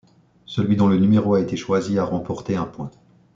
Celui 0.47 0.77
dont 0.77 0.87
le 0.87 0.97
numéro 0.97 1.35
a 1.35 1.39
été 1.41 1.55
choisi 1.55 1.99
a 1.99 2.03
remporté 2.03 2.55
un 2.55 2.65
point. 2.65 2.89